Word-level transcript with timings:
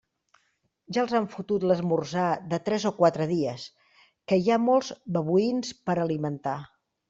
Ja 0.95 1.01
els 1.07 1.11
han 1.19 1.27
fotut 1.33 1.65
l'esmorzar 1.71 2.25
de 2.55 2.59
tres 2.69 2.87
o 2.91 2.93
quatre 3.03 3.29
dies, 3.35 3.69
que 4.33 4.43
hi 4.43 4.51
ha 4.57 4.61
molts 4.67 4.93
babuïns 5.19 5.79
per 5.87 6.01
alimentar. 6.09 6.61